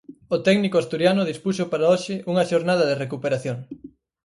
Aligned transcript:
O 0.35 0.37
técnico 0.47 0.77
asturiano 0.79 1.29
dispuxo 1.29 1.63
para 1.71 1.89
hoxe 1.91 2.13
unha 2.31 2.47
xornada 2.51 2.83
de 2.87 2.99
recuperación. 3.03 3.57